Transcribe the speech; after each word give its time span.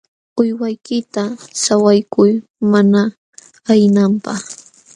Uywaykita 0.39 1.23
sawaykuy 1.63 2.31
mana 2.71 3.01
ayqinanpaq. 3.71 4.43